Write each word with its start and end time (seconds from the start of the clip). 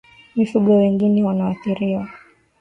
Mifugo 0.35 0.77
wengine 0.77 1.23
wanaoathiriwa 1.23 2.09